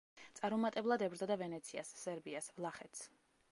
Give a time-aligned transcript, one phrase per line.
[0.37, 3.07] წარუმატებლად ებრძოდა ვენეციას, სერბიას, ვლახეთს.